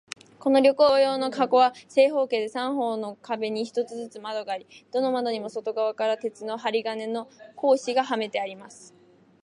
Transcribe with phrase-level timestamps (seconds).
[0.39, 8.95] この旅行用の箱は、正方形で、三方の壁に一つずつ窓があり、どの窓にも外側から鉄の針金の格子がはめてあります。